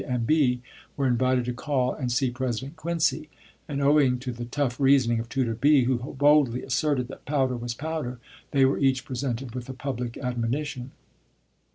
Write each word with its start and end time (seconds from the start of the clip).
W. 0.03 0.15
and 0.15 0.25
B. 0.25 0.63
were 0.97 1.05
invited 1.05 1.45
to 1.45 1.53
call 1.53 1.93
and 1.93 2.11
see 2.11 2.31
President 2.31 2.75
Quincy; 2.75 3.29
and 3.67 3.79
owing 3.83 4.17
to 4.17 4.31
the 4.31 4.45
tough 4.45 4.79
reasoning 4.79 5.19
of 5.19 5.29
Tutor 5.29 5.53
B., 5.53 5.83
who 5.83 5.99
boldly 6.17 6.63
asserted 6.63 7.07
that 7.09 7.23
'powder 7.25 7.55
was 7.55 7.75
powder,' 7.75 8.19
they 8.49 8.65
were 8.65 8.79
each 8.79 9.05
presented 9.05 9.53
with 9.53 9.69
a 9.69 9.73
public 9.73 10.17
admonition. 10.17 10.89